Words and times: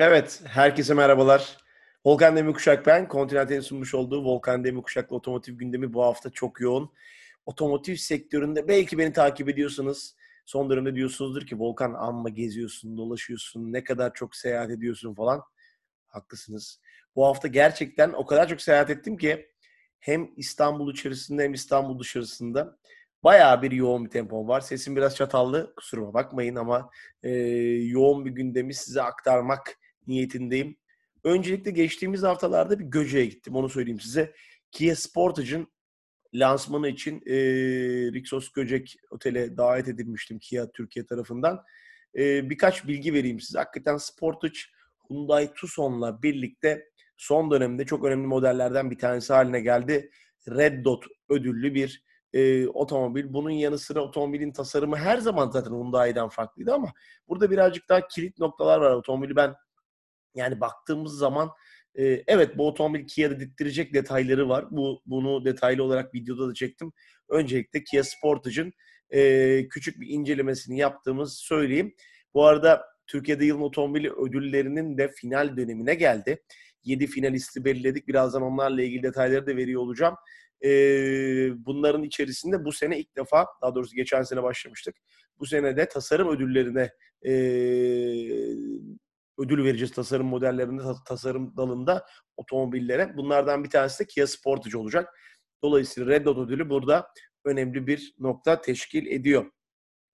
Evet, 0.00 0.42
herkese 0.46 0.94
merhabalar. 0.94 1.56
Volkan 2.06 2.36
Demirkuşak 2.36 2.86
ben. 2.86 3.08
Continental'in 3.10 3.60
sunmuş 3.60 3.94
olduğu 3.94 4.24
Volkan 4.24 4.64
Demirkuşak'la 4.64 5.16
otomotiv 5.16 5.54
gündemi 5.54 5.92
bu 5.92 6.02
hafta 6.02 6.30
çok 6.30 6.60
yoğun. 6.60 6.92
Otomotiv 7.46 7.94
sektöründe 7.94 8.68
belki 8.68 8.98
beni 8.98 9.12
takip 9.12 9.48
ediyorsanız 9.48 10.16
son 10.46 10.70
dönemde 10.70 10.94
diyorsunuzdur 10.94 11.46
ki 11.46 11.58
Volkan 11.58 11.94
amma 11.94 12.28
geziyorsun, 12.28 12.96
dolaşıyorsun, 12.96 13.72
ne 13.72 13.84
kadar 13.84 14.14
çok 14.14 14.36
seyahat 14.36 14.70
ediyorsun 14.70 15.14
falan. 15.14 15.42
Haklısınız. 16.06 16.80
Bu 17.16 17.26
hafta 17.26 17.48
gerçekten 17.48 18.12
o 18.12 18.26
kadar 18.26 18.48
çok 18.48 18.60
seyahat 18.60 18.90
ettim 18.90 19.16
ki 19.16 19.50
hem 19.98 20.30
İstanbul 20.36 20.92
içerisinde 20.92 21.44
hem 21.44 21.54
İstanbul 21.54 21.98
dışarısında 21.98 22.78
bayağı 23.24 23.62
bir 23.62 23.70
yoğun 23.70 24.04
bir 24.04 24.10
tempom 24.10 24.48
var. 24.48 24.60
Sesim 24.60 24.96
biraz 24.96 25.16
çatallı, 25.16 25.74
kusuruma 25.76 26.14
bakmayın 26.14 26.56
ama 26.56 26.90
e, 27.22 27.30
yoğun 27.82 28.24
bir 28.24 28.30
gündemi 28.30 28.74
size 28.74 29.02
aktarmak 29.02 29.78
niyetindeyim. 30.08 30.76
Öncelikle 31.24 31.70
geçtiğimiz 31.70 32.22
haftalarda 32.22 32.78
bir 32.78 32.84
Göce'ye 32.84 33.26
gittim. 33.26 33.56
Onu 33.56 33.68
söyleyeyim 33.68 34.00
size. 34.00 34.34
Kia 34.70 34.96
Sportage'ın 34.96 35.68
lansmanı 36.34 36.88
için 36.88 37.22
e, 37.26 37.34
Rixos 38.12 38.52
Göcek 38.52 38.96
Otel'e 39.10 39.56
davet 39.56 39.88
edilmiştim 39.88 40.38
Kia 40.38 40.70
Türkiye 40.70 41.06
tarafından. 41.06 41.64
E, 42.18 42.50
birkaç 42.50 42.86
bilgi 42.86 43.14
vereyim 43.14 43.40
size. 43.40 43.58
Hakikaten 43.58 43.96
Sportage 43.96 44.58
Hyundai 45.08 45.54
Tucson'la 45.54 46.22
birlikte 46.22 46.88
son 47.16 47.50
dönemde 47.50 47.86
çok 47.86 48.04
önemli 48.04 48.26
modellerden 48.26 48.90
bir 48.90 48.98
tanesi 48.98 49.32
haline 49.32 49.60
geldi. 49.60 50.10
Red 50.48 50.84
Dot 50.84 51.04
ödüllü 51.28 51.74
bir 51.74 52.02
e, 52.32 52.68
otomobil. 52.68 53.32
Bunun 53.32 53.50
yanı 53.50 53.78
sıra 53.78 54.00
otomobilin 54.00 54.52
tasarımı 54.52 54.96
her 54.96 55.18
zaman 55.18 55.50
zaten 55.50 55.70
Hyundai'den 55.70 56.28
farklıydı 56.28 56.74
ama 56.74 56.92
burada 57.28 57.50
birazcık 57.50 57.88
daha 57.88 58.08
kilit 58.08 58.38
noktalar 58.38 58.80
var. 58.80 58.90
Otomobili 58.90 59.36
ben 59.36 59.54
yani 60.34 60.60
baktığımız 60.60 61.18
zaman 61.18 61.50
e, 61.94 62.22
evet 62.26 62.58
bu 62.58 62.68
otomobil 62.68 63.06
Kia'da 63.06 63.40
dittirecek 63.40 63.94
detayları 63.94 64.48
var. 64.48 64.66
Bu 64.70 65.02
Bunu 65.06 65.44
detaylı 65.44 65.82
olarak 65.82 66.14
videoda 66.14 66.48
da 66.48 66.54
çektim. 66.54 66.92
Öncelikle 67.28 67.84
Kia 67.84 68.04
Sportage'ın 68.04 68.72
e, 69.10 69.68
küçük 69.68 70.00
bir 70.00 70.08
incelemesini 70.08 70.78
yaptığımız 70.78 71.38
söyleyeyim. 71.38 71.94
Bu 72.34 72.44
arada 72.44 72.84
Türkiye'de 73.06 73.44
yılın 73.44 73.60
otomobili 73.60 74.10
ödüllerinin 74.12 74.98
de 74.98 75.08
final 75.08 75.56
dönemine 75.56 75.94
geldi. 75.94 76.42
7 76.84 77.06
finalisti 77.06 77.64
belirledik. 77.64 78.08
Birazdan 78.08 78.42
onlarla 78.42 78.82
ilgili 78.82 79.02
detayları 79.02 79.46
da 79.46 79.56
veriyor 79.56 79.82
olacağım. 79.82 80.14
E, 80.64 80.70
bunların 81.66 82.02
içerisinde 82.02 82.64
bu 82.64 82.72
sene 82.72 82.98
ilk 82.98 83.16
defa, 83.16 83.46
daha 83.62 83.74
doğrusu 83.74 83.96
geçen 83.96 84.22
sene 84.22 84.42
başlamıştık. 84.42 84.94
Bu 85.38 85.46
sene 85.46 85.76
de 85.76 85.88
tasarım 85.88 86.28
ödüllerine 86.28 86.90
e, 87.22 87.32
ödül 89.38 89.64
vereceğiz 89.64 89.92
tasarım 89.92 90.26
modellerinde, 90.26 90.82
tasarım 91.06 91.56
dalında 91.56 92.06
otomobillere. 92.36 93.16
Bunlardan 93.16 93.64
bir 93.64 93.70
tanesi 93.70 94.04
de 94.04 94.06
Kia 94.06 94.26
Sportage 94.26 94.78
olacak. 94.78 95.14
Dolayısıyla 95.62 96.10
Red 96.10 96.24
Dot 96.24 96.38
ödülü 96.38 96.70
burada 96.70 97.08
önemli 97.44 97.86
bir 97.86 98.14
nokta 98.18 98.60
teşkil 98.60 99.06
ediyor. 99.06 99.50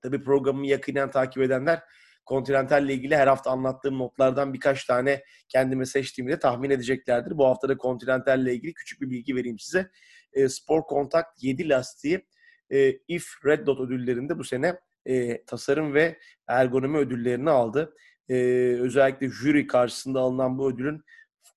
Tabii 0.03 0.23
programımı 0.23 0.67
yakinen 0.67 1.11
takip 1.11 1.43
edenler 1.43 1.83
Continental 2.27 2.85
ile 2.85 2.95
ilgili 2.95 3.17
her 3.17 3.27
hafta 3.27 3.51
anlattığım 3.51 3.99
notlardan 3.99 4.55
birkaç 4.55 4.85
tane 4.85 5.23
kendime 5.49 5.87
seçtiğimi 5.87 6.33
de 6.33 6.39
tahmin 6.39 6.71
edeceklerdir. 6.71 7.39
Bu 7.39 7.47
hafta 7.47 7.69
da 7.69 7.77
Continental 7.79 8.43
ile 8.43 8.55
ilgili 8.55 8.75
küçük 8.75 9.01
bir 9.01 9.11
bilgi 9.11 9.37
vereyim 9.37 9.59
size. 9.59 9.91
E, 10.33 10.49
Sport 10.49 10.89
Contact 10.89 11.43
7 11.43 11.69
lastiği 11.69 12.27
e, 12.71 12.93
IF 13.09 13.27
Red 13.47 13.67
Dot 13.67 13.81
ödüllerinde 13.81 14.39
bu 14.39 14.45
sene 14.45 14.81
e, 15.07 15.45
tasarım 15.45 15.95
ve 15.95 16.19
ergonomi 16.49 16.99
ödüllerini 16.99 17.51
aldı. 17.51 17.95
E, 18.29 18.35
özellikle 18.81 19.31
jüri 19.31 19.67
karşısında 19.67 20.21
alınan 20.21 20.59
bu 20.59 20.71
ödülün 20.71 21.03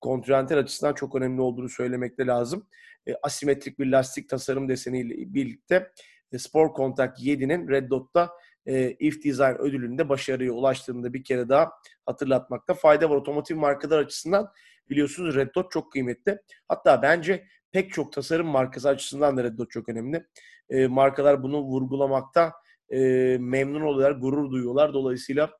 Continental 0.02 0.58
açısından 0.58 0.94
çok 0.94 1.14
önemli 1.14 1.40
olduğunu 1.40 1.68
söylemekte 1.68 2.26
lazım. 2.26 2.66
E, 3.06 3.14
asimetrik 3.22 3.78
bir 3.78 3.86
lastik 3.86 4.28
tasarım 4.28 4.68
deseniyle 4.68 5.34
birlikte 5.34 5.92
e, 6.32 6.38
Sport 6.38 6.76
Contact 6.76 7.20
7'nin 7.20 7.68
Red 7.68 7.90
Dot'ta 7.90 8.30
e, 8.66 8.90
If 8.90 9.24
Design 9.24 9.54
ödülünde 9.58 10.08
başarıya 10.08 10.52
ulaştığını 10.52 11.02
da 11.02 11.12
bir 11.12 11.24
kere 11.24 11.48
daha 11.48 11.70
hatırlatmakta 12.06 12.74
fayda 12.74 13.10
var. 13.10 13.16
Otomotiv 13.16 13.56
markalar 13.56 13.98
açısından 13.98 14.52
biliyorsunuz 14.90 15.34
Red 15.34 15.54
Dot 15.54 15.70
çok 15.70 15.92
kıymetli. 15.92 16.38
Hatta 16.68 17.02
bence 17.02 17.44
pek 17.72 17.92
çok 17.92 18.12
tasarım 18.12 18.46
markası 18.46 18.88
açısından 18.88 19.36
da 19.36 19.44
Red 19.44 19.58
Dot 19.58 19.70
çok 19.70 19.88
önemli. 19.88 20.26
E, 20.70 20.86
markalar 20.86 21.42
bunu 21.42 21.60
vurgulamakta 21.62 22.52
e, 22.90 22.98
memnun 23.40 23.80
oluyorlar, 23.80 24.20
gurur 24.20 24.50
duyuyorlar. 24.50 24.94
Dolayısıyla 24.94 25.50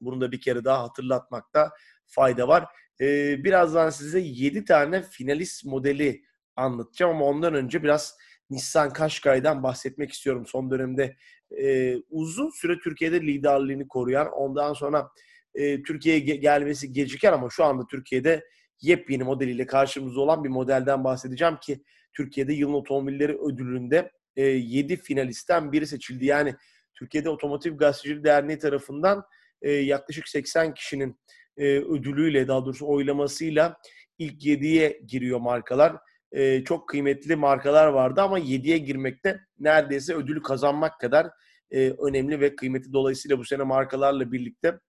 bunu 0.00 0.20
da 0.20 0.32
bir 0.32 0.40
kere 0.40 0.64
daha 0.64 0.82
hatırlatmakta 0.82 1.70
fayda 2.06 2.48
var. 2.48 2.64
E, 3.00 3.36
birazdan 3.44 3.90
size 3.90 4.20
7 4.20 4.64
tane 4.64 5.02
finalist 5.02 5.64
modeli 5.64 6.22
anlatacağım 6.56 7.16
ama 7.16 7.24
ondan 7.24 7.54
önce 7.54 7.82
biraz 7.82 8.14
Nissan 8.50 8.92
Qashqai'den 8.92 9.62
bahsetmek 9.62 10.12
istiyorum. 10.12 10.46
Son 10.46 10.70
dönemde 10.70 11.16
e, 11.58 11.96
uzun 12.10 12.50
süre 12.50 12.78
Türkiye'de 12.78 13.20
liderliğini 13.20 13.88
koruyan, 13.88 14.32
ondan 14.32 14.72
sonra 14.72 15.10
e, 15.54 15.82
Türkiye'ye 15.82 16.24
ge- 16.24 16.40
gelmesi 16.40 16.92
geciken 16.92 17.32
ama 17.32 17.48
şu 17.50 17.64
anda 17.64 17.86
Türkiye'de 17.86 18.44
yepyeni 18.80 19.24
modeliyle 19.24 19.66
karşımızda 19.66 20.20
olan 20.20 20.44
bir 20.44 20.48
modelden 20.48 21.04
bahsedeceğim 21.04 21.56
ki 21.56 21.82
Türkiye'de 22.12 22.52
yılın 22.52 22.72
otomobilleri 22.72 23.38
ödülünde 23.38 24.10
e, 24.36 24.42
7 24.42 24.96
finalistten 24.96 25.72
biri 25.72 25.86
seçildi. 25.86 26.26
Yani 26.26 26.54
Türkiye'de 26.94 27.30
Otomotiv 27.30 27.76
Gazetecilik 27.76 28.24
Derneği 28.24 28.58
tarafından 28.58 29.24
e, 29.62 29.70
yaklaşık 29.72 30.28
80 30.28 30.74
kişinin 30.74 31.20
e, 31.56 31.64
ödülüyle 31.64 32.48
daha 32.48 32.64
doğrusu 32.64 32.86
oylamasıyla 32.88 33.76
ilk 34.18 34.44
7'ye 34.44 35.00
giriyor 35.06 35.40
markalar. 35.40 35.96
E, 36.32 36.64
çok 36.64 36.88
kıymetli 36.88 37.36
markalar 37.36 37.86
vardı 37.86 38.22
ama 38.22 38.38
7'ye 38.38 38.78
girmekte 38.78 39.40
neredeyse 39.58 40.14
ödülü 40.14 40.42
kazanmak 40.42 41.00
kadar 41.00 41.30
e, 41.70 41.90
önemli 41.90 42.40
ve 42.40 42.56
kıymetli. 42.56 42.92
Dolayısıyla 42.92 43.38
bu 43.38 43.44
sene 43.44 43.62
markalarla 43.62 44.32
birlikte 44.32 44.80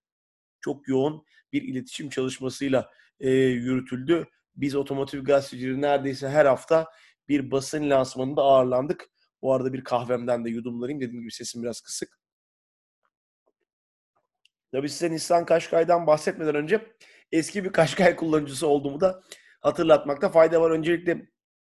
çok 0.60 0.88
yoğun 0.88 1.24
bir 1.52 1.62
iletişim 1.62 2.08
çalışmasıyla 2.08 2.90
e, 3.20 3.30
yürütüldü. 3.30 4.26
Biz 4.56 4.74
otomotiv 4.74 5.24
gazetecileri 5.24 5.80
neredeyse 5.80 6.28
her 6.28 6.46
hafta 6.46 6.86
bir 7.28 7.50
basın 7.50 7.90
lansmanında 7.90 8.42
ağırlandık. 8.42 9.08
Bu 9.42 9.54
arada 9.54 9.72
bir 9.72 9.84
kahvemden 9.84 10.44
de 10.44 10.50
yudumlarıyım. 10.50 11.00
Dediğim 11.00 11.20
gibi 11.20 11.32
sesim 11.32 11.62
biraz 11.62 11.80
kısık. 11.80 12.21
Tabii 14.72 14.88
size 14.88 15.10
Nissan 15.10 15.46
Qashqai'den 15.46 16.06
bahsetmeden 16.06 16.54
önce 16.54 16.86
eski 17.32 17.64
bir 17.64 17.72
Qashqai 17.72 18.16
kullanıcısı 18.16 18.66
olduğumu 18.66 19.00
da 19.00 19.22
hatırlatmakta 19.60 20.28
fayda 20.28 20.60
var. 20.60 20.70
Öncelikle 20.70 21.28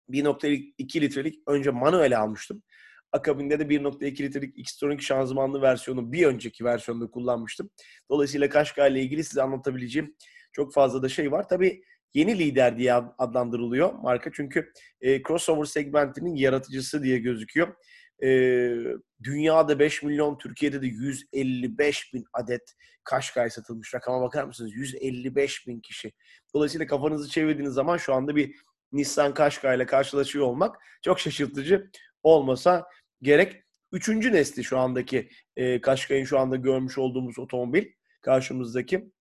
1.2 0.09 1.00
litrelik 1.00 1.42
önce 1.47 1.70
manuel 1.70 2.19
almıştım. 2.19 2.62
Akabinde 3.12 3.58
de 3.58 3.62
1.2 3.62 4.22
litrelik 4.22 4.58
Xtronic 4.58 5.03
şanzımanlı 5.03 5.62
versiyonu 5.62 6.12
bir 6.12 6.26
önceki 6.26 6.64
versiyonda 6.64 7.10
kullanmıştım. 7.10 7.70
Dolayısıyla 8.10 8.48
Qashqai 8.48 8.92
ile 8.92 9.00
ilgili 9.00 9.25
size 9.25 9.42
anlatabileceğim 9.42 10.16
çok 10.53 10.75
fazla 10.75 11.03
da 11.03 11.08
şey 11.08 11.32
var. 11.32 11.48
Tabii 11.48 11.82
yeni 12.14 12.38
lider 12.38 12.78
diye 12.78 12.94
adlandırılıyor 12.94 13.92
marka. 13.92 14.31
Çünkü 14.32 14.72
e, 15.00 15.22
crossover 15.22 15.64
segmentinin 15.64 16.34
yaratıcısı 16.34 17.03
diye 17.03 17.19
gözüküyor. 17.19 17.75
E, 18.22 18.28
dünyada 19.22 19.78
5 19.78 20.02
milyon, 20.02 20.38
Türkiye'de 20.38 20.82
de 20.82 20.86
155 20.86 22.14
bin 22.14 22.24
adet 22.32 22.74
Kaşkay 23.04 23.50
satılmış. 23.50 23.94
Rakama 23.94 24.22
bakar 24.22 24.44
mısınız? 24.44 24.72
155 24.74 25.66
bin 25.66 25.80
kişi. 25.80 26.12
Dolayısıyla 26.54 26.86
kafanızı 26.86 27.30
çevirdiğiniz 27.30 27.74
zaman 27.74 27.96
şu 27.96 28.14
anda 28.14 28.36
bir 28.36 28.54
Nissan 28.92 29.34
Qashqai 29.34 29.76
ile 29.76 29.86
karşılaşıyor 29.86 30.46
olmak 30.46 30.76
çok 31.02 31.20
şaşırtıcı 31.20 31.90
olmasa 32.22 32.88
gerek. 33.22 33.62
Üçüncü 33.92 34.32
nesli 34.32 34.64
şu 34.64 34.78
andaki 34.78 35.30
e, 35.56 35.80
Qashqai'nin 35.80 36.24
şu 36.24 36.38
anda 36.38 36.56
görmüş 36.56 36.98
olduğumuz 36.98 37.38
otomobil 37.38 37.84
karşımızdaki. 38.20 39.12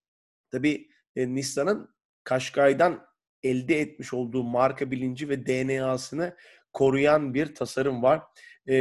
Tabii 0.51 0.89
e, 1.16 1.36
Nissan'ın 1.36 1.95
Qashqai'den 2.24 3.00
elde 3.44 3.80
etmiş 3.80 4.13
olduğu 4.13 4.44
marka 4.44 4.92
bilinci 4.92 5.30
ve 5.30 5.45
DNA'sını 5.45 6.36
koruyan 6.77 7.33
bir 7.33 7.56
tasarım 7.56 8.03
var. 8.03 8.21
E, 8.68 8.75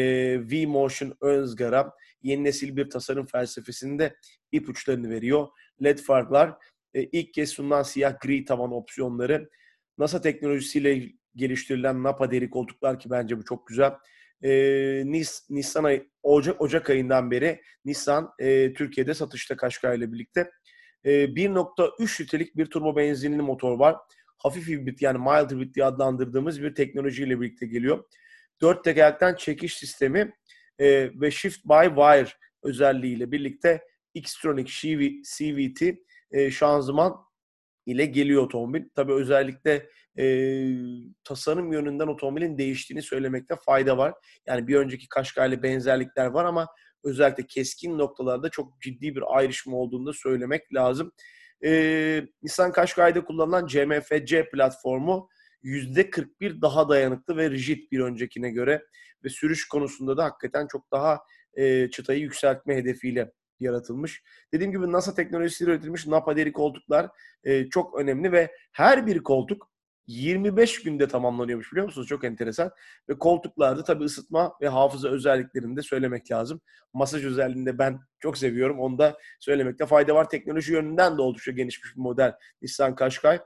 V-Motion 0.51 1.17
ön 1.21 1.43
ızgara 1.43 1.93
yeni 2.23 2.45
nesil 2.45 2.77
bir 2.77 2.91
tasarım 2.91 3.27
felsefesinde 3.27 4.17
ipuçlarını 4.53 5.11
veriyor. 5.11 5.49
LED 5.85 5.99
farlar, 5.99 6.55
e, 6.95 7.03
ilk 7.03 7.35
kez 7.35 7.51
sunulan 7.51 7.83
siyah 7.83 8.21
gri 8.21 8.45
tavan 8.45 8.73
opsiyonları, 8.73 9.51
NASA 9.99 10.21
teknolojisiyle 10.21 11.09
geliştirilen 11.37 12.03
Napa 12.03 12.31
deri 12.31 12.51
koltuklar 12.51 12.99
ki 12.99 13.11
bence 13.11 13.39
bu 13.39 13.45
çok 13.45 13.67
güzel. 13.67 13.93
E, 14.43 14.51
Nis, 15.07 15.51
Nissan 15.51 15.85
ay, 15.85 16.07
Ocak, 16.23 16.61
Ocak 16.61 16.91
ayından 16.91 17.31
beri 17.31 17.61
Nissan 17.85 18.33
e, 18.39 18.73
Türkiye'de 18.73 19.15
satışta 19.15 19.57
Qashqai 19.57 19.99
ile 19.99 20.13
birlikte. 20.13 20.51
E, 21.05 21.11
1.3 21.11 22.23
litrelik 22.23 22.57
bir 22.57 22.67
turbo 22.67 22.97
benzinli 22.97 23.43
motor 23.43 23.79
var. 23.79 23.97
Hafif 24.47 24.69
hibrit 24.69 25.03
yani 25.03 25.19
mild 25.19 25.51
hibrit 25.51 25.75
diye 25.75 25.85
adlandırdığımız 25.87 26.63
bir 26.63 26.75
teknolojiyle 26.75 27.41
birlikte 27.41 27.67
geliyor. 27.67 28.05
Dört 28.61 28.85
tekerlekten 28.85 29.35
çekiş 29.35 29.77
sistemi 29.77 30.33
e, 30.79 31.11
ve 31.21 31.31
Shift 31.31 31.65
by 31.65 31.87
Wire 31.87 32.29
özelliğiyle 32.63 33.33
birlikte 33.33 33.83
Xtronic 34.15 34.73
CVT 35.37 35.83
e, 36.31 36.51
şanzıman 36.51 37.17
ile 37.87 38.07
geliyor 38.07 38.43
otomobil. 38.43 38.83
Tabii 38.95 39.13
özellikle 39.13 39.91
e, 40.19 40.27
tasarım 41.25 41.73
yönünden 41.73 42.07
otomobilin 42.07 42.59
değiştiğini 42.59 43.03
söylemekte 43.03 43.57
fayda 43.57 43.99
var. 43.99 44.15
Yani 44.47 44.69
bir 44.69 44.77
önceki 44.77 45.07
ile 45.49 45.63
benzerlikler 45.63 46.27
var 46.27 46.45
ama 46.45 46.69
özellikle 47.05 47.47
keskin 47.47 47.99
noktalarda 47.99 48.49
çok 48.49 48.81
ciddi 48.81 49.17
bir 49.17 49.23
ayrışma 49.27 49.77
olduğunu 49.77 50.07
da 50.07 50.13
söylemek 50.13 50.75
lazım. 50.75 51.13
E, 51.65 52.23
Nissan 52.43 52.73
Qashqai'de 52.73 53.25
kullanılan 53.25 53.67
CMF-C 53.67 54.51
platformu 54.51 55.29
%41 55.63 56.63
daha 56.63 56.89
dayanıklı 56.89 57.37
ve 57.37 57.51
rigid 57.51 57.93
bir 57.93 58.01
öncekine 58.01 58.51
göre 58.51 58.83
ve 59.25 59.29
sürüş 59.29 59.69
konusunda 59.69 60.17
da 60.17 60.25
hakikaten 60.25 60.67
çok 60.67 60.93
daha 60.93 61.21
e, 61.55 61.91
çıtayı 61.91 62.21
yükseltme 62.21 62.77
hedefiyle 62.77 63.33
yaratılmış. 63.61 64.23
Dediğim 64.53 64.73
gibi 64.73 64.93
NASA 64.93 65.15
teknolojisiyle 65.15 65.71
üretilmiş 65.71 66.07
Napa 66.07 66.37
deri 66.37 66.53
koltuklar 66.53 67.11
e, 67.45 67.69
çok 67.69 68.01
önemli 68.01 68.33
ve 68.33 68.57
her 68.73 69.07
bir 69.07 69.23
koltuk 69.23 69.71
25 70.07 70.83
günde 70.83 71.09
tamamlanıyormuş 71.09 71.73
biliyor 71.73 71.87
musunuz? 71.87 72.09
Çok 72.09 72.25
enteresan. 72.25 72.71
Ve 73.09 73.19
koltuklarda 73.19 73.85
tabii 73.85 74.05
ısıtma 74.05 74.55
ve 74.61 74.69
hafıza 74.69 75.09
özelliklerini 75.09 75.77
de 75.77 75.83
söylemek 75.83 76.31
lazım. 76.31 76.61
Masaj 76.93 77.25
özelliğinde 77.25 77.79
ben 77.79 78.01
çok 78.19 78.39
seviyorum. 78.39 78.81
Onu 78.81 78.99
da 78.99 79.19
söylemekte 79.41 79.87
fayda 79.87 80.15
var. 80.15 80.29
Teknoloji 80.31 80.73
yönünden 80.73 81.19
de 81.19 81.23
oldukça 81.23 81.53
gelişmiş 81.53 81.97
bir 81.97 82.01
model 82.01 82.35
Nissan 82.63 82.95
Qashqai. 82.95 83.41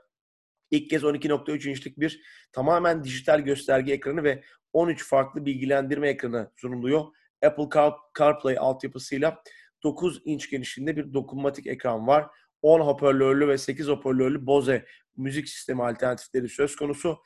İlk 0.71 0.89
kez 0.89 1.03
12.3 1.03 1.69
inçlik 1.69 1.99
bir 1.99 2.21
tamamen 2.51 3.03
dijital 3.03 3.39
gösterge 3.39 3.93
ekranı 3.93 4.23
ve 4.23 4.43
13 4.73 5.07
farklı 5.07 5.45
bilgilendirme 5.45 6.09
ekranı 6.09 6.51
sunuluyor. 6.55 7.05
Apple 7.45 7.69
Car 7.73 7.93
CarPlay 8.19 8.57
altyapısıyla 8.59 9.43
9 9.83 10.21
inç 10.25 10.49
genişliğinde 10.49 10.97
bir 10.97 11.13
dokunmatik 11.13 11.67
ekran 11.67 12.07
var. 12.07 12.27
10 12.61 12.79
hoparlörlü 12.79 13.47
ve 13.47 13.57
8 13.57 13.87
hoparlörlü 13.87 14.45
Bose 14.45 14.85
müzik 15.17 15.49
sistemi 15.49 15.83
alternatifleri 15.83 16.49
söz 16.49 16.75
konusu. 16.75 17.17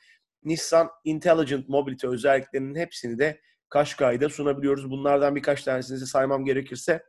Nissan 0.44 0.90
Intelligent 1.04 1.68
Mobility 1.68 2.06
özelliklerinin 2.06 2.74
hepsini 2.74 3.18
de 3.18 3.40
Qashqai'de 3.68 4.28
sunabiliyoruz. 4.28 4.90
Bunlardan 4.90 5.36
birkaç 5.36 5.62
tanesini 5.62 5.98
size 5.98 6.10
saymam 6.10 6.44
gerekirse 6.44 7.02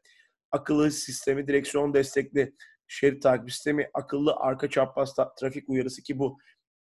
akıllı 0.51 0.91
sistemi, 0.91 1.47
direksiyon 1.47 1.93
destekli 1.93 2.53
şerit 2.87 3.23
takip 3.23 3.51
sistemi, 3.51 3.89
akıllı 3.93 4.35
arka 4.37 4.69
çapraz 4.69 5.15
trafik 5.39 5.69
uyarısı 5.69 6.03
ki 6.03 6.19
bu 6.19 6.37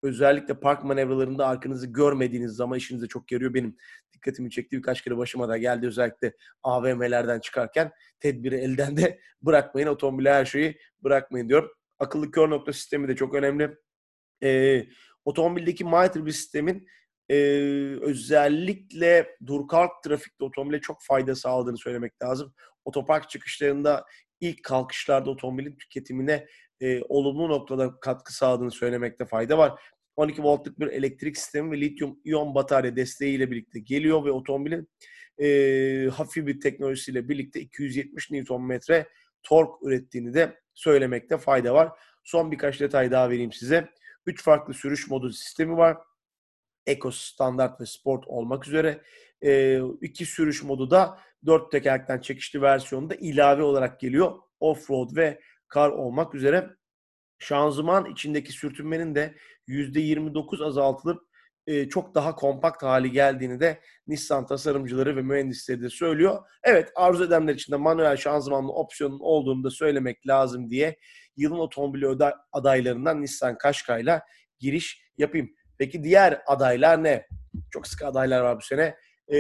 özellikle 0.06 0.60
park 0.60 0.84
manevralarında 0.84 1.48
arkanızı 1.48 1.88
görmediğiniz 1.88 2.52
zaman 2.52 2.78
işinize 2.78 3.08
çok 3.08 3.32
yarıyor. 3.32 3.54
Benim 3.54 3.78
dikkatimi 4.14 4.52
çekti 4.52 4.78
birkaç 4.78 5.02
kere 5.02 5.18
başıma 5.18 5.50
da 5.50 5.58
geldi 5.58 5.88
özellikle 5.88 6.34
AVM'lerden 6.64 7.40
çıkarken 7.40 7.92
tedbiri 8.20 8.56
elden 8.56 8.98
de 8.98 9.20
bırakmayın. 9.42 9.88
Otomobile 9.88 10.34
her 10.34 10.46
şeyi 10.46 10.78
bırakmayın 11.04 11.50
diyorum. 11.50 11.70
Akıllı 12.00 12.32
kör 12.32 12.50
nokta 12.50 12.74
sistemi 12.74 13.08
de 13.08 13.16
çok 13.16 13.36
önemli. 13.36 13.78
Ee, 14.44 14.86
otomobildeki 15.26 15.86
MyTrip 15.86 16.32
sistemin 16.32 16.88
e, 17.30 17.36
özellikle 18.02 19.38
dur 19.46 19.68
kalk 19.68 19.92
trafikte 20.04 20.46
otomobile 20.46 20.82
çok 20.82 20.98
fayda 21.02 21.36
sağladığını 21.36 21.78
söylemek 21.78 22.22
lazım. 22.24 22.54
Otopark 22.86 23.30
çıkışlarında 23.30 24.06
ilk 24.42 24.64
kalkışlarda 24.64 25.30
otomobilin 25.30 25.76
tüketimine 25.76 26.48
e, 26.82 27.02
olumlu 27.02 27.50
noktada 27.50 28.00
katkı 28.00 28.36
sağladığını 28.36 28.72
söylemekte 28.72 29.26
fayda 29.26 29.58
var. 29.58 29.82
12 30.16 30.44
voltluk 30.44 30.80
bir 30.80 30.88
elektrik 30.88 31.38
sistemi 31.38 31.72
ve 31.72 31.82
lityum 31.82 32.20
iyon 32.24 32.56
batarya 32.56 32.96
desteğiyle 32.96 33.52
birlikte 33.52 33.80
geliyor 33.80 34.26
ve 34.26 34.32
otomobilin 34.32 34.90
e, 35.42 36.10
hafif 36.14 36.48
bir 36.48 36.60
teknolojisiyle 36.60 37.30
birlikte 37.30 37.60
270 37.60 38.32
Nm 38.32 38.80
tork 39.44 39.84
ürettiğini 39.84 40.34
de 40.34 40.60
söylemekte 40.74 41.38
fayda 41.38 41.74
var. 41.74 41.92
Son 42.24 42.52
birkaç 42.52 42.80
detay 42.80 43.12
daha 43.12 43.30
vereyim 43.30 43.52
size. 43.52 43.90
3 44.26 44.44
farklı 44.44 44.74
sürüş 44.74 45.10
modu 45.10 45.32
sistemi 45.32 45.78
var. 45.78 45.98
Eco, 46.88 47.12
Standart 47.12 47.82
ve 47.82 47.86
Sport 47.86 48.28
olmak 48.28 48.68
üzere. 48.68 49.02
E, 49.44 49.82
iki 50.02 50.26
sürüş 50.26 50.64
modu 50.64 50.92
da 50.92 51.20
4 51.46 51.72
tekerlekten 51.72 52.20
çekişli 52.20 52.62
versiyonda 52.62 53.16
ilave 53.16 53.64
olarak 53.64 54.00
geliyor. 54.00 54.40
Offroad 54.60 55.16
ve 55.16 55.40
kar 55.68 55.90
olmak 55.90 56.36
üzere 56.36 56.70
şanzıman 57.40 58.06
içindeki 58.06 58.52
sürtünmenin 58.52 59.16
de 59.16 59.36
%29 59.68 60.66
azaltılıp 60.66 61.22
e, 61.68 61.90
çok 61.90 62.16
daha 62.16 62.36
kompakt 62.36 62.84
hali 62.84 63.12
geldiğini 63.12 63.60
de 63.60 63.80
Nissan 64.08 64.46
tasarımcıları 64.46 65.16
ve 65.16 65.22
mühendisleri 65.22 65.82
de 65.82 65.90
söylüyor. 65.90 66.42
Evet 66.64 66.92
arzu 66.96 67.26
edenler 67.26 67.54
için 67.54 67.74
de 67.74 67.78
manuel 67.78 68.18
şanzımanlı 68.18 68.72
opsiyonun 68.72 69.20
olduğunu 69.20 69.64
da 69.64 69.70
söylemek 69.70 70.28
lazım 70.28 70.70
diye 70.70 70.98
yılın 71.38 71.60
otomobili 71.60 72.08
adaylarından 72.52 73.22
Nissan 73.22 73.58
Qashqai'la 73.58 74.22
giriş 74.60 75.02
yapayım. 75.18 75.50
Peki 75.78 76.04
diğer 76.04 76.42
adaylar 76.48 77.04
ne? 77.04 77.28
Çok 77.72 77.88
sıkı 77.88 78.08
adaylar 78.08 78.42
var 78.42 78.58
bu 78.58 78.62
sene. 78.62 78.96
E, 79.28 79.38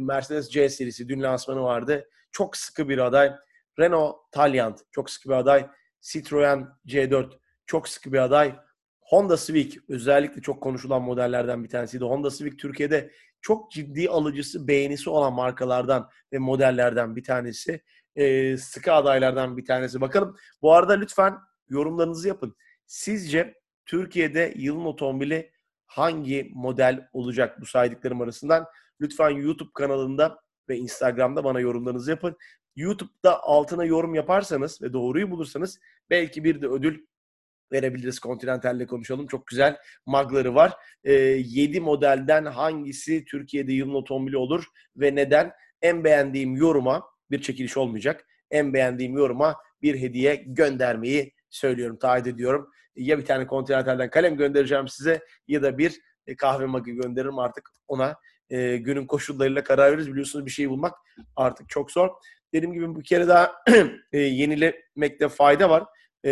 Mercedes 0.00 0.50
C 0.50 0.68
serisi 0.68 1.08
dün 1.08 1.22
lansmanı 1.22 1.62
vardı. 1.62 2.08
Çok 2.32 2.56
sıkı 2.56 2.88
bir 2.88 2.98
aday. 2.98 3.32
Renault 3.78 4.16
Taliant 4.32 4.80
çok 4.92 5.10
sıkı 5.10 5.28
bir 5.28 5.34
aday. 5.34 5.66
Citroen 6.06 6.68
C4 6.86 7.38
çok 7.66 7.88
sıkı 7.88 8.12
bir 8.12 8.18
aday. 8.18 8.56
Honda 9.00 9.36
Civic 9.36 9.78
özellikle 9.88 10.42
çok 10.42 10.62
konuşulan 10.62 11.02
modellerden 11.02 11.64
bir 11.64 11.68
tanesiydi. 11.68 12.04
Honda 12.04 12.30
Civic 12.30 12.56
Türkiye'de 12.56 13.10
çok 13.40 13.72
ciddi 13.72 14.08
alıcısı, 14.08 14.68
beğenisi 14.68 15.10
olan 15.10 15.32
markalardan 15.32 16.10
ve 16.32 16.38
modellerden 16.38 17.16
bir 17.16 17.24
tanesi. 17.24 17.82
Ee, 18.16 18.56
sıkı 18.56 18.92
adaylardan 18.92 19.56
bir 19.56 19.64
tanesi. 19.64 20.00
Bakalım 20.00 20.36
bu 20.62 20.72
arada 20.72 20.92
lütfen 20.92 21.38
yorumlarınızı 21.68 22.28
yapın. 22.28 22.56
Sizce 22.86 23.54
Türkiye'de 23.86 24.54
yılın 24.56 24.84
otomobili 24.84 25.52
hangi 25.86 26.50
model 26.54 27.08
olacak 27.12 27.60
bu 27.60 27.66
saydıklarım 27.66 28.20
arasından? 28.20 28.66
Lütfen 29.00 29.30
YouTube 29.30 29.70
kanalında 29.74 30.38
ve 30.68 30.76
Instagram'da 30.76 31.44
bana 31.44 31.60
yorumlarınızı 31.60 32.10
yapın. 32.10 32.36
YouTube'da 32.76 33.42
altına 33.42 33.84
yorum 33.84 34.14
yaparsanız 34.14 34.82
ve 34.82 34.92
doğruyu 34.92 35.30
bulursanız 35.30 35.80
belki 36.10 36.44
bir 36.44 36.62
de 36.62 36.66
ödül 36.66 37.06
verebiliriz. 37.72 38.18
Continental'le 38.20 38.86
konuşalım. 38.86 39.26
Çok 39.26 39.46
güzel 39.46 39.76
magları 40.06 40.54
var. 40.54 40.72
E, 41.04 41.12
ee, 41.12 41.16
7 41.46 41.80
modelden 41.80 42.44
hangisi 42.44 43.24
Türkiye'de 43.24 43.72
yılın 43.72 43.94
otomobili 43.94 44.36
olur 44.36 44.64
ve 44.96 45.14
neden? 45.14 45.52
En 45.82 46.04
beğendiğim 46.04 46.56
yoruma 46.56 47.04
bir 47.30 47.42
çekiliş 47.42 47.76
olmayacak. 47.76 48.26
En 48.50 48.74
beğendiğim 48.74 49.16
yoruma 49.16 49.56
bir 49.82 50.00
hediye 50.00 50.34
göndermeyi 50.34 51.32
söylüyorum, 51.50 51.98
taahhüt 51.98 52.26
ediyorum. 52.26 52.70
Ya 52.96 53.18
bir 53.18 53.24
tane 53.24 53.46
Continental'den 53.46 54.10
kalem 54.10 54.36
göndereceğim 54.36 54.88
size 54.88 55.20
ya 55.48 55.62
da 55.62 55.78
bir 55.78 56.00
e, 56.26 56.36
kahve 56.36 56.66
magı 56.66 56.90
gönderirim 56.90 57.38
artık 57.38 57.70
ona. 57.88 58.16
E, 58.50 58.76
günün 58.76 59.06
koşullarıyla 59.06 59.64
karar 59.64 59.92
veririz. 59.92 60.10
Biliyorsunuz 60.10 60.46
bir 60.46 60.50
şey 60.50 60.70
bulmak 60.70 60.94
artık 61.36 61.68
çok 61.68 61.90
zor. 61.90 62.10
Dediğim 62.56 62.74
gibi 62.74 62.96
bir 62.96 63.04
kere 63.04 63.28
daha 63.28 63.52
e, 64.12 64.18
yenilemekte 64.18 65.28
fayda 65.28 65.70
var. 65.70 65.84
E, 66.24 66.30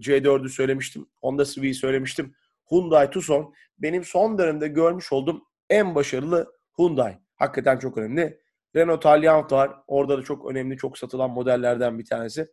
C4'ü 0.00 0.48
söylemiştim. 0.48 1.06
Honda 1.20 1.44
Civic'i 1.44 1.74
söylemiştim. 1.74 2.34
Hyundai 2.70 3.10
Tucson 3.10 3.54
benim 3.78 4.04
son 4.04 4.38
dönemde 4.38 4.68
görmüş 4.68 5.12
olduğum 5.12 5.42
en 5.70 5.94
başarılı 5.94 6.52
Hyundai. 6.78 7.18
Hakikaten 7.36 7.78
çok 7.78 7.98
önemli. 7.98 8.40
Renault 8.76 9.02
Taliant 9.02 9.52
var. 9.52 9.70
Orada 9.86 10.18
da 10.18 10.22
çok 10.22 10.50
önemli, 10.50 10.76
çok 10.76 10.98
satılan 10.98 11.30
modellerden 11.30 11.98
bir 11.98 12.04
tanesi. 12.04 12.48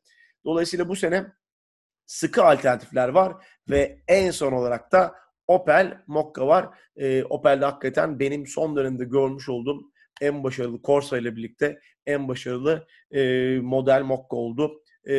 Dolayısıyla 0.45 0.89
bu 0.89 0.95
sene 0.95 1.25
sıkı 2.05 2.43
alternatifler 2.43 3.09
var 3.09 3.33
ve 3.69 3.99
en 4.07 4.31
son 4.31 4.51
olarak 4.51 4.91
da 4.91 5.15
Opel 5.47 6.03
Mokka 6.07 6.47
var. 6.47 6.69
E, 6.95 7.23
Opel'de 7.23 7.65
hakikaten 7.65 8.19
benim 8.19 8.47
son 8.47 8.75
dönemde 8.75 9.03
görmüş 9.05 9.49
olduğum 9.49 9.92
en 10.21 10.43
başarılı 10.43 10.81
Corsa 10.83 11.17
ile 11.17 11.35
birlikte 11.35 11.79
en 12.05 12.27
başarılı 12.27 12.87
e, 13.11 13.21
model 13.61 14.01
Mokka 14.01 14.37
oldu. 14.37 14.83
E, 15.09 15.15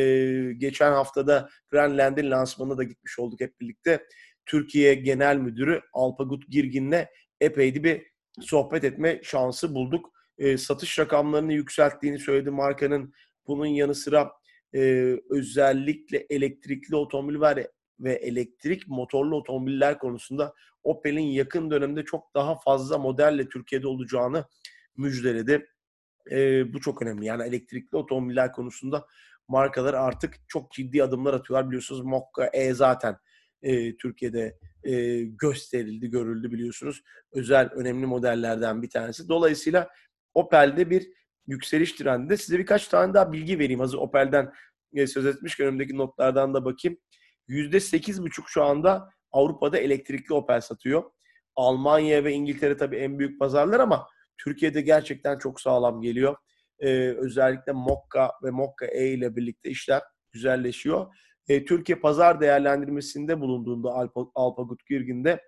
geçen 0.57 0.91
haftada 0.91 1.49
Grandland'in 1.69 2.31
lansmanına 2.31 2.77
da 2.77 2.83
gitmiş 2.83 3.19
olduk 3.19 3.39
hep 3.41 3.59
birlikte. 3.59 4.05
Türkiye 4.45 4.95
Genel 4.95 5.37
Müdürü 5.37 5.81
Alpagut 5.93 6.47
Girgin'le 6.49 7.05
epeydi 7.41 7.83
bir 7.83 8.07
sohbet 8.41 8.83
etme 8.83 9.19
şansı 9.23 9.75
bulduk. 9.75 10.11
E, 10.37 10.57
satış 10.57 10.99
rakamlarını 10.99 11.53
yükselttiğini 11.53 12.19
söyledi 12.19 12.51
markanın. 12.51 13.13
Bunun 13.47 13.65
yanı 13.65 13.95
sıra 13.95 14.31
e, 14.75 15.13
özellikle 15.29 16.25
elektrikli 16.29 16.95
otomobil 16.95 17.39
var 17.39 17.59
ve 17.99 18.13
elektrik 18.13 18.87
motorlu 18.87 19.35
otomobiller 19.35 19.99
konusunda 19.99 20.53
Opel'in 20.83 21.27
yakın 21.27 21.71
dönemde 21.71 22.05
çok 22.05 22.35
daha 22.35 22.55
fazla 22.55 22.97
modelle 22.97 23.49
Türkiye'de 23.49 23.87
olacağını 23.87 24.45
müjdeledi. 24.97 25.67
E, 26.31 26.73
bu 26.73 26.81
çok 26.81 27.01
önemli. 27.01 27.25
Yani 27.25 27.43
elektrikli 27.43 27.95
otomobiller 27.95 28.51
konusunda 28.51 29.05
markalar 29.47 29.93
artık 29.93 30.35
çok 30.47 30.71
ciddi 30.71 31.03
adımlar 31.03 31.33
atıyorlar. 31.33 31.67
Biliyorsunuz 31.69 32.01
Mokka 32.01 32.49
E 32.53 32.73
zaten 32.73 33.17
e, 33.61 33.97
Türkiye'de 33.97 34.57
e, 34.83 35.23
gösterildi, 35.23 36.09
görüldü 36.09 36.51
biliyorsunuz. 36.51 37.03
Özel 37.31 37.69
önemli 37.69 38.05
modellerden 38.05 38.81
bir 38.81 38.89
tanesi. 38.89 39.29
Dolayısıyla 39.29 39.89
Opel'de 40.33 40.89
bir 40.89 41.07
yükseliş 41.47 41.93
trendinde. 41.93 42.37
Size 42.37 42.59
birkaç 42.59 42.87
tane 42.87 43.13
daha 43.13 43.31
bilgi 43.31 43.59
vereyim. 43.59 43.79
Hazır 43.79 43.97
Opel'den 43.97 44.53
e, 44.93 45.07
söz 45.07 45.25
etmiş 45.25 45.59
önümdeki 45.59 45.97
notlardan 45.97 46.53
da 46.53 46.65
bakayım. 46.65 46.97
%8,5 47.49 48.43
şu 48.47 48.63
anda 48.63 49.09
Avrupa'da 49.31 49.77
elektrikli 49.77 50.33
Opel 50.33 50.61
satıyor. 50.61 51.03
Almanya 51.55 52.23
ve 52.23 52.31
İngiltere 52.31 52.77
tabii 52.77 52.95
en 52.95 53.19
büyük 53.19 53.39
pazarlar 53.39 53.79
ama 53.79 54.07
Türkiye'de 54.37 54.81
gerçekten 54.81 55.37
çok 55.37 55.61
sağlam 55.61 56.01
geliyor. 56.01 56.35
Ee, 56.79 56.89
özellikle 57.17 57.71
Mokka 57.71 58.31
ve 58.43 58.51
Mokka 58.51 58.85
E 58.85 59.07
ile 59.07 59.35
birlikte 59.35 59.69
işler 59.69 60.01
güzelleşiyor. 60.31 61.15
Ee, 61.47 61.65
Türkiye 61.65 61.99
pazar 61.99 62.41
değerlendirmesinde 62.41 63.41
bulunduğunda 63.41 63.89
Alpa, 63.89 64.21
Alpagut 64.35 64.85
Girgin'de 64.85 65.41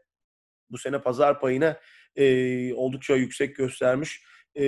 bu 0.71 0.77
sene 0.77 1.01
pazar 1.01 1.39
payını 1.39 1.77
e, 2.15 2.73
oldukça 2.73 3.15
yüksek 3.15 3.55
göstermiş. 3.55 4.23
E, 4.55 4.63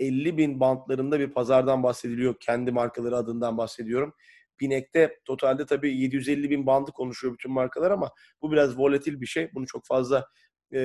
50 0.00 0.36
bin 0.36 0.60
bantlarında 0.60 1.20
bir 1.20 1.30
pazardan 1.30 1.82
bahsediliyor. 1.82 2.34
Kendi 2.40 2.72
markaları 2.72 3.16
adından 3.16 3.58
bahsediyorum. 3.58 4.14
Binek'te 4.60 5.18
totalde 5.24 5.66
tabii 5.66 5.96
750 5.96 6.50
bin 6.50 6.66
bandı 6.66 6.92
konuşuyor 6.92 7.34
bütün 7.34 7.52
markalar 7.52 7.90
ama 7.90 8.10
bu 8.42 8.52
biraz 8.52 8.78
volatil 8.78 9.20
bir 9.20 9.26
şey. 9.26 9.50
Bunu 9.54 9.66
çok 9.66 9.86
fazla 9.86 10.28
e, 10.74 10.80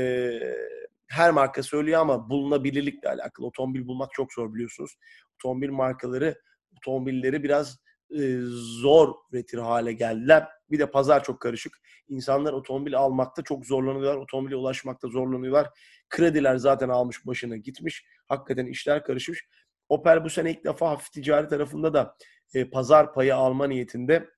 her 1.11 1.31
marka 1.31 1.63
söylüyor 1.63 2.01
ama 2.01 2.29
bulunabilirlikle 2.29 3.09
alakalı. 3.09 3.47
Otomobil 3.47 3.87
bulmak 3.87 4.11
çok 4.13 4.33
zor 4.33 4.53
biliyorsunuz. 4.53 4.97
Otomobil 5.35 5.69
markaları 5.69 6.35
otomobilleri 6.77 7.43
biraz 7.43 7.79
e, 8.19 8.39
zor 8.81 9.15
üretir 9.31 9.57
hale 9.57 9.93
geldiler. 9.93 10.47
Bir 10.71 10.79
de 10.79 10.91
pazar 10.91 11.23
çok 11.23 11.39
karışık. 11.39 11.77
İnsanlar 12.07 12.53
otomobil 12.53 12.97
almakta 12.97 13.41
çok 13.41 13.65
zorlanıyorlar. 13.65 14.15
Otomobile 14.15 14.55
ulaşmakta 14.55 15.07
zorlanıyorlar. 15.07 15.69
Krediler 16.09 16.55
zaten 16.55 16.89
almış 16.89 17.27
başına 17.27 17.57
gitmiş. 17.57 18.05
Hakikaten 18.27 18.65
işler 18.65 19.03
karışmış. 19.03 19.47
Opel 19.89 20.23
bu 20.23 20.29
sene 20.29 20.51
ilk 20.51 20.65
defa 20.65 20.89
hafif 20.89 21.11
ticari 21.11 21.47
tarafında 21.47 21.93
da 21.93 22.15
e, 22.53 22.69
pazar 22.69 23.13
payı 23.13 23.35
alma 23.35 23.67
niyetinde. 23.67 24.29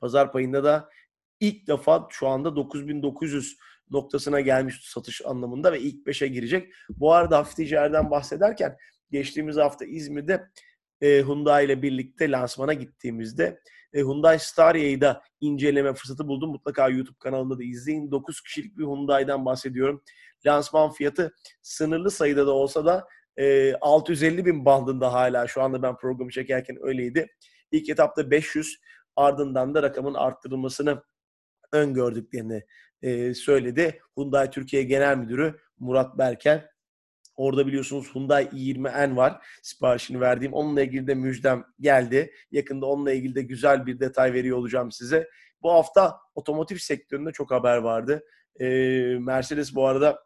Pazar 0.00 0.32
payında 0.32 0.64
da 0.64 0.88
ilk 1.40 1.66
defa 1.66 2.06
şu 2.10 2.28
anda 2.28 2.56
9900 2.56 3.56
noktasına 3.90 4.40
gelmiş 4.40 4.80
satış 4.82 5.22
anlamında 5.24 5.72
ve 5.72 5.80
ilk 5.80 6.06
5'e 6.06 6.28
girecek. 6.28 6.72
Bu 6.88 7.12
arada 7.12 7.38
hafif 7.38 7.56
ticariden 7.56 8.10
bahsederken 8.10 8.76
geçtiğimiz 9.10 9.56
hafta 9.56 9.84
İzmir'de 9.84 10.48
e, 11.00 11.22
Hyundai 11.22 11.64
ile 11.64 11.82
birlikte 11.82 12.30
lansmana 12.30 12.72
gittiğimizde 12.72 13.60
e, 13.92 14.00
Hyundai 14.00 14.38
Staria'yı 14.38 15.00
da 15.00 15.22
inceleme 15.40 15.94
fırsatı 15.94 16.28
buldum. 16.28 16.50
Mutlaka 16.50 16.88
YouTube 16.88 17.18
kanalında 17.18 17.58
da 17.58 17.64
izleyin. 17.64 18.10
9 18.10 18.40
kişilik 18.40 18.78
bir 18.78 18.84
Hyundai'den 18.84 19.44
bahsediyorum. 19.44 20.02
Lansman 20.46 20.90
fiyatı 20.90 21.34
sınırlı 21.62 22.10
sayıda 22.10 22.46
da 22.46 22.52
olsa 22.52 22.86
da 22.86 23.08
e, 23.36 23.74
650 23.74 24.46
bin 24.46 24.64
bandında 24.64 25.12
hala 25.12 25.46
şu 25.46 25.62
anda 25.62 25.82
ben 25.82 25.96
programı 25.96 26.30
çekerken 26.30 26.76
öyleydi. 26.80 27.26
İlk 27.72 27.88
etapta 27.88 28.30
500 28.30 28.78
ardından 29.16 29.74
da 29.74 29.82
rakamın 29.82 30.14
arttırılmasını 30.14 31.02
öngördüklerini 31.74 32.62
e, 33.02 33.34
söyledi. 33.34 34.00
Hyundai 34.16 34.50
Türkiye 34.50 34.82
Genel 34.82 35.16
Müdürü 35.16 35.60
Murat 35.78 36.18
Berker. 36.18 36.70
Orada 37.36 37.66
biliyorsunuz 37.66 38.14
Hyundai 38.14 38.44
i20N 38.44 39.16
var. 39.16 39.46
Siparişini 39.62 40.20
verdiğim. 40.20 40.52
Onunla 40.52 40.82
ilgili 40.82 41.06
de 41.06 41.14
müjdem 41.14 41.64
geldi. 41.80 42.32
Yakında 42.50 42.86
onunla 42.86 43.12
ilgili 43.12 43.34
de 43.34 43.42
güzel 43.42 43.86
bir 43.86 44.00
detay 44.00 44.32
veriyor 44.32 44.58
olacağım 44.58 44.92
size. 44.92 45.28
Bu 45.62 45.72
hafta 45.72 46.16
otomotiv 46.34 46.76
sektöründe 46.76 47.32
çok 47.32 47.50
haber 47.50 47.76
vardı. 47.76 48.24
Ee, 48.60 48.66
Mercedes 49.20 49.74
bu 49.74 49.86
arada 49.86 50.24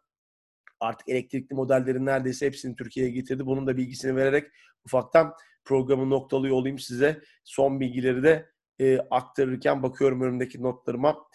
artık 0.81 1.09
elektrikli 1.09 1.55
modellerin 1.55 2.07
neredeyse 2.07 2.47
hepsini 2.47 2.77
Türkiye'ye 2.77 3.13
getirdi. 3.13 3.47
Bunun 3.47 3.67
da 3.67 3.77
bilgisini 3.77 4.17
vererek 4.17 4.51
ufaktan 4.85 5.35
programı 5.65 6.11
noktalıyor 6.11 6.57
olayım 6.57 6.79
size. 6.79 7.21
Son 7.45 7.81
bilgileri 7.81 8.23
de 8.23 8.51
e, 8.81 8.99
aktarırken 9.11 9.83
bakıyorum 9.83 10.23
önümdeki 10.23 10.63
notlarıma. 10.63 11.29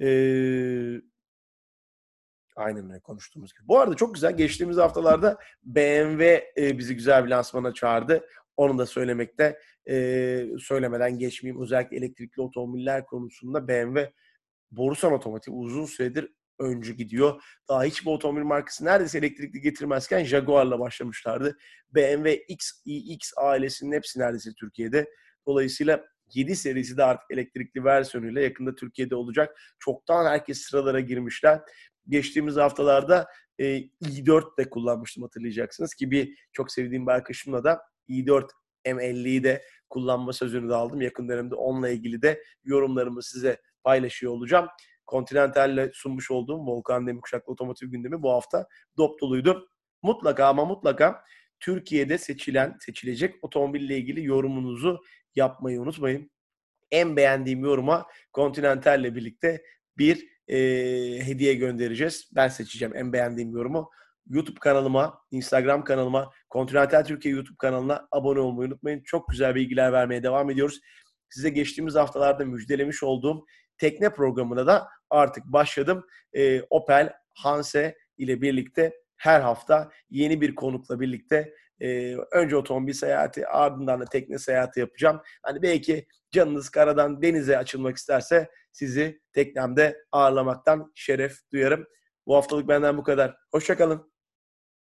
Ee, 0.00 1.00
Aynen 2.56 2.90
öyle 2.90 3.00
konuştuğumuz 3.00 3.52
gibi. 3.52 3.68
Bu 3.68 3.78
arada 3.78 3.96
çok 3.96 4.14
güzel. 4.14 4.36
Geçtiğimiz 4.36 4.76
haftalarda 4.76 5.38
BMW 5.62 6.44
e, 6.56 6.78
bizi 6.78 6.94
güzel 6.94 7.24
bir 7.24 7.30
lansmana 7.30 7.74
çağırdı. 7.74 8.26
Onu 8.56 8.78
da 8.78 8.86
söylemekte 8.86 9.58
e, 9.88 10.46
söylemeden 10.58 11.18
geçmeyeyim. 11.18 11.62
Özellikle 11.62 11.96
elektrikli 11.96 12.40
otomobiller 12.40 13.06
konusunda 13.06 13.68
BMW 13.68 14.12
Borusan 14.70 15.12
Otomotiv 15.12 15.52
uzun 15.52 15.84
süredir 15.84 16.32
öncü 16.58 16.94
gidiyor. 16.94 17.42
Daha 17.68 17.84
hiçbir 17.84 18.10
otomobil 18.10 18.42
markası 18.42 18.84
neredeyse 18.84 19.18
elektrikli 19.18 19.60
getirmezken 19.60 20.24
Jaguar'la 20.24 20.78
başlamışlardı. 20.78 21.58
BMW 21.94 22.34
X, 22.48 22.70
iX 22.84 23.32
ailesinin 23.36 23.92
hepsi 23.92 24.20
neredeyse 24.20 24.50
Türkiye'de. 24.60 25.10
Dolayısıyla 25.46 26.04
7 26.34 26.56
serisi 26.56 26.96
de 26.96 27.04
artık 27.04 27.30
elektrikli 27.30 27.84
versiyonuyla 27.84 28.40
yakında 28.40 28.74
Türkiye'de 28.74 29.14
olacak. 29.14 29.60
Çoktan 29.78 30.26
herkes 30.26 30.58
sıralara 30.58 31.00
girmişler 31.00 31.60
geçtiğimiz 32.08 32.56
haftalarda 32.56 33.26
e, 33.58 33.64
i4 34.02 34.58
de 34.58 34.70
kullanmıştım 34.70 35.22
hatırlayacaksınız 35.22 35.94
ki 35.94 36.10
bir 36.10 36.38
çok 36.52 36.72
sevdiğim 36.72 37.06
bir 37.06 37.12
arkadaşımla 37.12 37.64
da 37.64 37.82
i4 38.08 38.48
M50'yi 38.86 39.44
de 39.44 39.62
kullanma 39.90 40.32
sözünü 40.32 40.68
de 40.68 40.74
aldım. 40.74 41.00
Yakın 41.00 41.28
dönemde 41.28 41.54
onunla 41.54 41.88
ilgili 41.88 42.22
de 42.22 42.42
yorumlarımı 42.64 43.22
size 43.22 43.60
paylaşıyor 43.84 44.32
olacağım. 44.32 44.68
Continental'le 45.08 45.90
sunmuş 45.92 46.30
olduğum 46.30 46.66
Volkan 46.66 47.06
Demirkuşaklı 47.06 47.52
Otomotiv 47.52 47.88
Gündemi 47.88 48.22
bu 48.22 48.30
hafta 48.32 48.66
dop 48.98 49.20
doluydu. 49.20 49.68
Mutlaka 50.02 50.46
ama 50.46 50.64
mutlaka 50.64 51.24
Türkiye'de 51.60 52.18
seçilen, 52.18 52.76
seçilecek 52.80 53.34
otomobille 53.42 53.96
ilgili 53.96 54.24
yorumunuzu 54.24 55.02
yapmayı 55.34 55.80
unutmayın. 55.80 56.30
En 56.90 57.16
beğendiğim 57.16 57.64
yoruma 57.64 58.06
Continental'le 58.34 59.14
birlikte 59.14 59.62
bir 59.98 60.28
e, 60.48 60.56
hediye 61.26 61.54
göndereceğiz. 61.54 62.30
Ben 62.34 62.48
seçeceğim 62.48 62.96
en 62.96 63.12
beğendiğim 63.12 63.50
yorumu. 63.50 63.90
YouTube 64.26 64.58
kanalıma, 64.60 65.22
Instagram 65.30 65.84
kanalıma, 65.84 66.30
Continental 66.50 67.04
Türkiye 67.04 67.34
YouTube 67.34 67.56
kanalına 67.58 68.08
abone 68.12 68.40
olmayı 68.40 68.68
unutmayın. 68.68 69.02
Çok 69.04 69.28
güzel 69.28 69.54
bilgiler 69.54 69.92
vermeye 69.92 70.22
devam 70.22 70.50
ediyoruz. 70.50 70.80
Size 71.30 71.50
geçtiğimiz 71.50 71.94
haftalarda 71.94 72.44
müjdelemiş 72.44 73.02
olduğum 73.02 73.46
tekne 73.78 74.12
programına 74.12 74.66
da 74.66 74.88
artık 75.10 75.44
başladım. 75.44 76.06
E, 76.32 76.62
Opel, 76.70 77.12
Hanse 77.34 77.96
ile 78.18 78.42
birlikte 78.42 78.92
her 79.16 79.40
hafta 79.40 79.90
yeni 80.10 80.40
bir 80.40 80.54
konukla 80.54 81.00
birlikte 81.00 81.54
e, 81.80 82.16
önce 82.32 82.56
otomobil 82.56 82.92
seyahati 82.92 83.46
ardından 83.46 84.00
da 84.00 84.04
tekne 84.04 84.38
seyahati 84.38 84.80
yapacağım. 84.80 85.20
Hani 85.42 85.62
belki 85.62 86.06
canınız 86.30 86.68
karadan 86.68 87.22
denize 87.22 87.58
açılmak 87.58 87.96
isterse 87.96 88.50
sizi 88.72 89.20
teknemde 89.32 89.96
ağırlamaktan 90.12 90.92
şeref 90.94 91.36
duyarım. 91.52 91.86
Bu 92.26 92.36
haftalık 92.36 92.68
benden 92.68 92.98
bu 92.98 93.02
kadar. 93.02 93.36
Hoşçakalın. 93.52 94.10